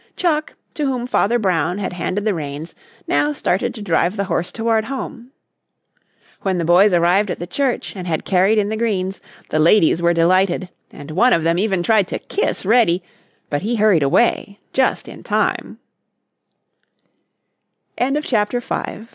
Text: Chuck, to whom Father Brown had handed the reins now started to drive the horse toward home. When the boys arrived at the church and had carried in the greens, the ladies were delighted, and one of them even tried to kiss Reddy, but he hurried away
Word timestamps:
Chuck, 0.17 0.55
to 0.73 0.87
whom 0.87 1.05
Father 1.05 1.37
Brown 1.37 1.77
had 1.77 1.93
handed 1.93 2.25
the 2.25 2.33
reins 2.33 2.73
now 3.07 3.31
started 3.33 3.75
to 3.75 3.83
drive 3.83 4.17
the 4.17 4.23
horse 4.23 4.51
toward 4.51 4.85
home. 4.85 5.29
When 6.41 6.57
the 6.57 6.65
boys 6.65 6.91
arrived 6.91 7.29
at 7.29 7.37
the 7.37 7.45
church 7.45 7.95
and 7.95 8.07
had 8.07 8.25
carried 8.25 8.57
in 8.57 8.69
the 8.69 8.77
greens, 8.77 9.21
the 9.49 9.59
ladies 9.59 10.01
were 10.01 10.11
delighted, 10.15 10.69
and 10.91 11.11
one 11.11 11.33
of 11.33 11.43
them 11.43 11.59
even 11.59 11.83
tried 11.83 12.07
to 12.07 12.17
kiss 12.17 12.65
Reddy, 12.65 13.03
but 13.47 13.61
he 13.61 13.75
hurried 13.75 14.01
away 14.01 14.57